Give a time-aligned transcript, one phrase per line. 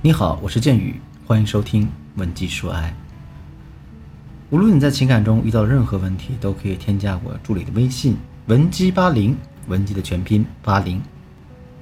[0.00, 0.94] 你好，我是剑宇，
[1.26, 1.82] 欢迎收听
[2.14, 2.88] 《文姬说爱》。
[4.48, 8.16] 无论你在情感中遇到任何问题，都可以添加我助理的微信
[8.46, 11.02] “文姬八零”，文姬的全拼八零。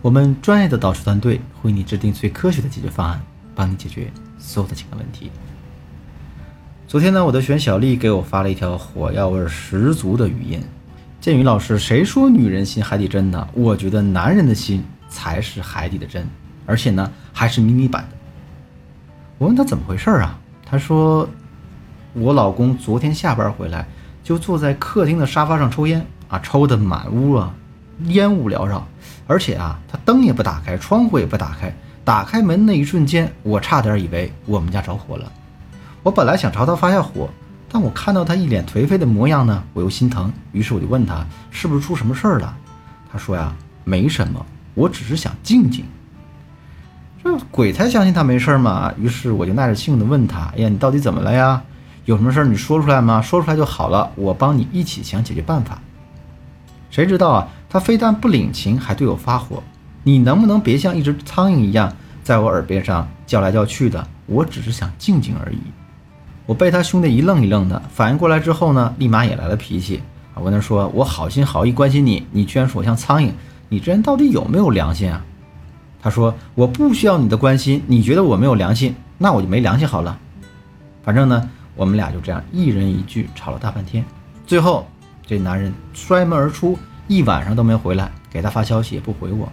[0.01, 3.21] 我们专业的导师团队会为你制定最科学的解决方案，
[3.55, 5.31] 帮你解决所有的情感问题。
[6.89, 10.59] 昨天呢，我的学员小丽给我发了一条火药味十足的语音
[11.21, 13.47] ：“剑宇老师，谁说女人心海底针呢？
[13.53, 16.27] 我觉得男人的心才是海底的针。”
[16.67, 18.17] 而且呢，还是迷你版的。
[19.39, 20.39] 我问他怎么回事啊？
[20.65, 21.29] 他说，
[22.13, 23.87] 我老公昨天下班回来，
[24.25, 27.55] 就坐在客厅的沙发上抽烟啊，抽的满屋啊，
[28.05, 28.87] 烟雾缭绕。
[29.29, 31.75] 而且啊，他灯也不打开，窗户也不打开。
[32.05, 35.31] 打开门那一瞬间，我差点以为我们家着火了。
[36.03, 37.29] 我本来想朝他发下火，
[37.69, 40.33] 但我看到他一脸颓废的模样呢，我又心疼。
[40.53, 42.57] 于是我就问他，是不是出什么事儿了？
[43.11, 45.85] 他说呀，没什么，我只是想静静。
[47.51, 48.93] 鬼才相信他没事嘛！
[48.99, 51.63] 于是我就耐着性子问他：“哎呀，你到底怎么了呀？
[52.05, 53.21] 有什么事儿你说出来吗？
[53.21, 55.79] 说出来就好了，我帮你一起想解决办法。”
[56.91, 57.49] 谁知道啊？
[57.69, 59.63] 他非但不领情，还对我发火
[60.05, 61.93] ：“你能不能别像一只苍蝇一样
[62.23, 64.07] 在我耳边上叫来叫去的？
[64.27, 65.59] 我只是想静静而已。”
[66.47, 70.01] 我被他凶得一愣一愣的，反应过来之后呢，立马也来了脾气
[70.33, 70.39] 啊！
[70.39, 73.33] 我跟他说：“我好心好意关心你，你居然说我像苍蝇，
[73.69, 75.25] 你这人到底有没有良心啊？”
[76.07, 80.17] 他说：“我不需要你的关心，你觉得我没有良心，那我就没良心好了。
[81.03, 84.05] 反正呢，我们俩就这样一人一句吵了大半天，
[84.47, 84.87] 最后
[85.27, 89.49] 这男人摔门而出，一晚上都没回来，给他发消息也不回我。”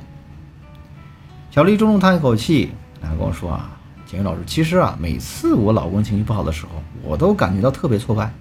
[1.49, 3.71] 小丽重重叹一口气，然后跟我说：“啊，
[4.05, 8.31] 景宇老师，其实啊，每次我老公情绪不好的时候，我都感觉到特别挫败。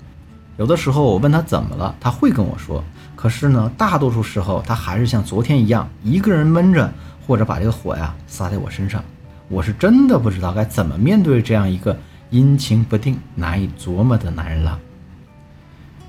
[0.59, 2.85] 有的时候我问他怎么了，他会跟我说，
[3.17, 6.93] 可是呢，大多数时候他还是像昨天一样，一个人闷着。”
[7.27, 9.03] 或者把这个火呀撒在我身上，
[9.49, 11.97] 我是真的不知道该怎么面对这样一个
[12.31, 14.79] 阴晴不定、难以琢磨的男人了。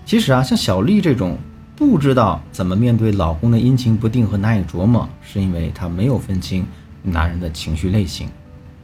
[0.05, 1.38] 其实啊，像小丽这种
[1.76, 6.65] 不知道怎么面对老公的阴晴不定和难以琢磨，是因为她没有分清
[7.02, 8.27] 男人的情绪类型。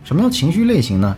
[0.03, 1.17] 什么叫情绪类型呢？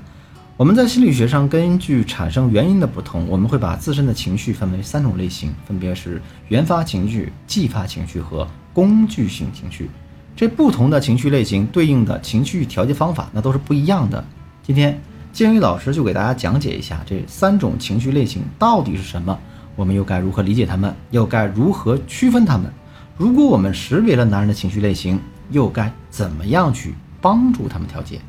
[0.58, 9.90] 我们在心理学上根据产生原因的不同，我们会把自身的情绪分为三种类型，分别是原发情绪、继发情绪和工具性情绪。
[10.36, 14.24] 这不同的情绪类型对应的情绪调节方法，那都是不一样的。
[14.64, 15.00] 今天
[15.32, 19.38] 建宇老师就给大家讲解一下这三种情绪类型到底是什么，
[19.76, 22.72] 我们又该如何理解他们，又该如何区分他们？
[23.18, 25.20] 如果我们识别了男人的情绪类型，
[25.52, 28.20] 又该怎么样去帮助他们调节？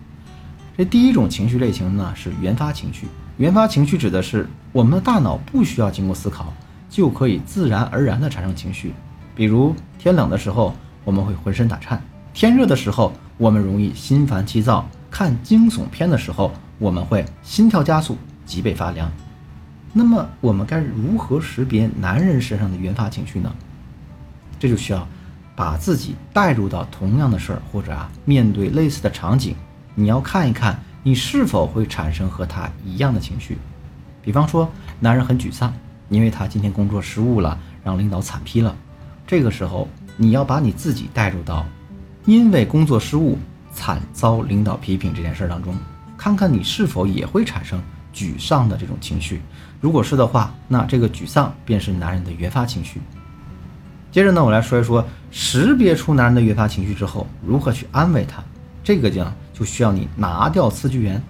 [0.77, 3.07] 这第一种情绪类型呢是原发情绪。
[3.39, 6.53] 原发情绪指的是我们的大脑不需要经过思考，
[6.91, 8.93] 就可以自然而然地产生情绪，
[9.35, 10.75] 比如天冷的时候。
[11.05, 12.01] 我们会浑身打颤，
[12.33, 19.11] 天热的时候我们容易心烦气躁，看惊悚片的时候我们会心跳加速，脊背发凉。
[19.93, 23.53] 那么我们该如何识别男人身上的原发情绪呢？
[24.61, 25.07] 这就需要
[25.57, 29.57] 把自己带入到同样的事儿，或者啊面对类似的场景，
[29.97, 33.59] 你要看一看你是否会产生和他一样的情绪。
[34.23, 34.71] 比方说，
[35.01, 35.75] 男人很沮丧，
[36.09, 38.77] 因为他今天工作失误了，让领导惨批了，
[39.27, 39.89] 这个时候。
[40.23, 41.67] 你要把你自己带入到
[42.27, 43.37] 因为工作失误
[43.75, 45.75] 惨遭领导批评这件事当中，
[46.17, 47.83] 看看你是否也会产生
[48.15, 49.43] 沮丧的这种情绪。
[49.81, 53.01] 如果是的话，那这个沮丧便是男人的原发情绪。
[54.13, 58.41] 接着呢，我来说一说识别出男人的原发情绪之后，如何去安慰他。
[58.85, 61.21] 这个就就需要你拿掉刺激源。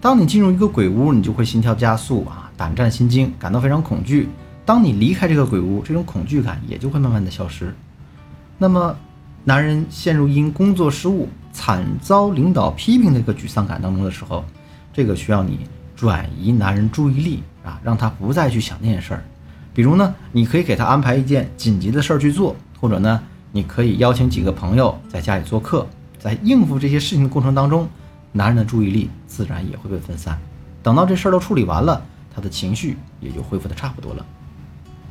[0.00, 4.30] 当你进入一个鬼屋，你就会心跳加速啊，胆战心惊，感到非常恐惧。
[4.64, 7.74] 当你离开这个鬼屋，这种恐惧感也就会慢慢的消失。
[8.64, 8.96] 那么，
[9.44, 14.42] 男人陷入因工作失误惨遭领导批评的一个沮丧感当中的时候，
[14.90, 19.22] 这个需要你转移男人注意力啊，让他不再去想那件事儿。
[19.74, 23.20] 比如呢，你可以给他安排一件紧急的事儿去做，或者呢，
[23.52, 25.86] 你可以邀请几个朋友在家里做客。
[26.18, 27.86] 在应付这些事情的过程当中，
[28.32, 30.38] 男人的注意力自然也会被分散。
[30.82, 32.02] 等到这事儿都处理完了，
[32.34, 34.24] 他的情绪也就恢复的差不多了。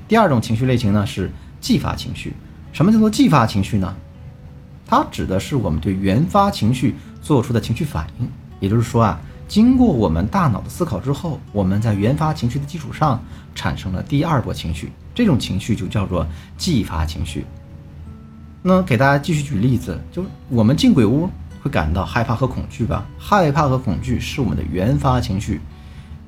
[0.07, 1.29] 第二种情绪类型呢是
[1.61, 2.33] 继发情绪。
[2.73, 3.95] 什么叫做继发情绪呢？
[4.85, 8.27] 它指的是我们对原发情绪做出的情绪反应。
[8.59, 13.23] 也就是说啊，经过我们大脑的思考之后，我们在原发情绪的基础上
[13.53, 16.25] 产生了第二波情绪，这种情绪就叫做
[16.57, 17.45] 继发情绪。
[18.61, 21.29] 那给大家继续举例子，就我们进鬼屋
[21.61, 23.05] 会感到害怕和恐惧吧？
[23.19, 25.61] 害怕和恐惧是我们的原发情绪。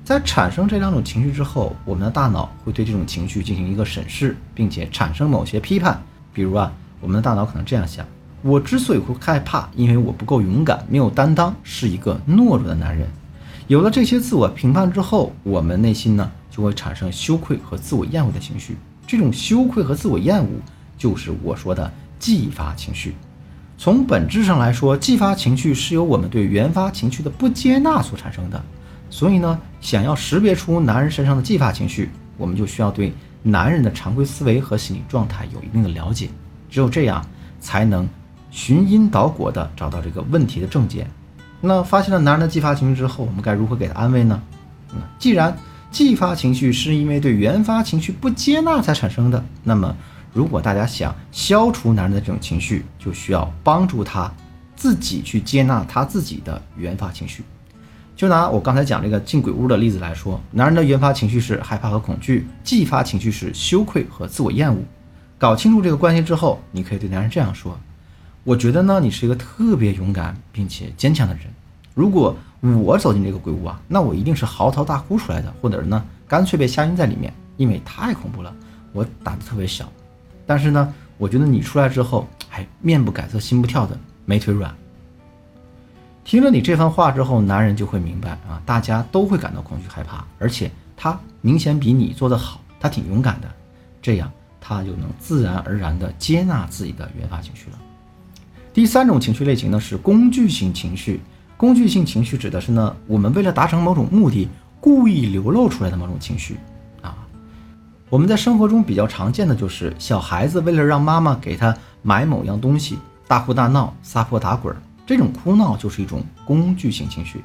[0.04, 6.00] 在产生这两种情绪之后，我们的大脑会对这种情绪进行一个审视，并且产生某些批判。
[6.36, 8.06] 比如啊，我们的大脑可能这样想：
[8.42, 13.08] 我之所以会害怕，因为我不够勇敢，没有担当，是一个懦弱的男人。
[13.68, 18.76] 有了这些自我评判之后，我们内心呢就会产生羞愧和自我厌恶的情绪。
[19.08, 20.50] 这种羞愧和自我厌恶，
[20.98, 21.90] 就是我说的
[22.20, 23.16] 继发情绪。
[23.78, 28.62] 从本质上来说，继发情绪是由我们对原发情绪的不接纳所产生的。
[29.10, 33.14] 所以呢，想要识别出男人身上的继发情绪，我们就需要对
[33.46, 36.30] 男人的常规思维和心理状态有一定的了解。
[36.70, 37.26] 只有这样，
[37.62, 38.06] 才能。
[38.52, 41.06] 寻因导果的找到这个问题的症结，
[41.60, 44.42] 那发现了男人的继发情绪之后，我们该如何给他安慰呢？
[44.94, 45.54] 嗯，既然
[45.92, 49.94] 继发情绪是因为对原发情绪不接纳才产生的，那么
[50.32, 54.32] 如果大家想消除男人的这种情绪，就需要帮助他
[54.78, 57.44] 自己去接纳他自己的原发情绪。
[58.16, 64.80] 就拿我刚才讲这个进鬼屋的例子来说，男人的原发情绪是害怕和恐惧，继发情绪是羞愧和自我厌恶。
[65.38, 67.78] 搞清楚这个关系之后，你可以对男人这样说。
[68.46, 71.44] 我觉得呢，你是一个特别勇敢并且坚强的人。
[71.94, 72.36] 如果
[72.84, 78.56] 我走进这个鬼屋啊，那我一定是嚎啕大哭出来的，或者呢，干脆被吓晕在里面，因为太恐怖了。
[78.94, 79.92] 我胆子特别小，
[80.46, 84.74] 但是呢，我觉得你出来之后，还面不改色心不跳的，没腿软。
[86.26, 93.48] 听了你这番话之后，男人就会明白啊，大家都会感到恐惧害怕，而且他明显比你做得好，他挺勇敢的，
[94.02, 94.30] 这样
[94.60, 97.78] 他就能自然而然地接纳自己的原发情绪了。
[98.74, 101.22] 第三种情绪类型呢是工具性情绪。
[101.58, 104.50] 工具性情绪指的是呢，我们为了达成某种目的，
[104.82, 106.58] 故意流露出来的某种情绪
[107.04, 107.16] 啊。
[108.10, 117.44] 我们在生活中比较常见的就是小孩子为了让妈妈给他买某样东西，大哭大闹、撒泼打滚，这种哭闹就是一种工具性情绪。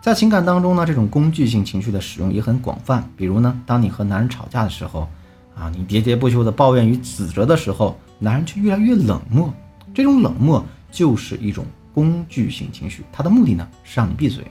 [0.00, 3.08] 在情感当中呢，这种工具性情绪的使用也很广泛。
[3.16, 5.08] 比如呢，当你和男人吵架的时候，
[5.54, 9.52] 啊，你喋喋不休的抱怨与指责的时候，男人却越来越冷漠。
[9.94, 11.64] 这种冷漠就是一种
[11.94, 14.44] 工具性情绪，它的目的呢是让你闭嘴。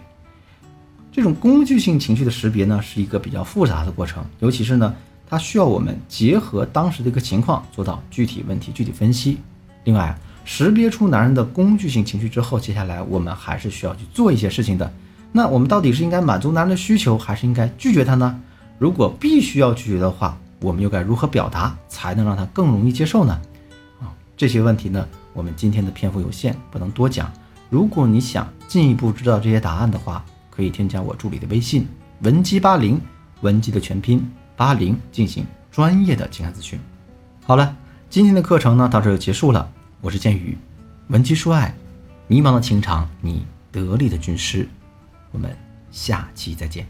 [1.11, 4.95] 这种工具性情绪的识别呢是一个比较复杂的过程，尤其是呢，
[5.29, 9.37] 它需要我们结合当时的一个情况做到具体问题具体分析。
[9.83, 14.91] 另外，识别出男人的工具性情绪之后，接下来我们还是需要去做一些事情的。
[15.31, 18.39] 那我们到底是应该满足男人的需求，还是应该拒绝他呢？
[18.77, 23.39] 如果必须要拒绝的话，我们又该如何表达才能让他更容易接受呢？
[23.99, 25.07] 啊，这些问题呢？
[25.33, 27.31] 我们今天的篇幅有限，不能多讲。
[27.69, 31.87] 如果你想进一步知道这些答案的话，可以添加我助理的微信
[32.21, 33.01] 文姬八零，
[33.41, 34.23] 文姬的全拼
[34.55, 36.79] 八零，进行专业的情感咨询。
[37.45, 37.75] 好了，
[38.11, 39.67] 今天的课程呢到这就结束了。
[40.03, 40.57] 我是剑宇，
[41.07, 41.73] 文姬说爱，
[42.27, 44.67] 迷茫的情场，你得力的军师。
[45.31, 45.55] 我们
[45.91, 46.85] 下期再见。